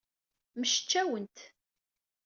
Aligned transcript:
Mmectcawent. 0.57 1.37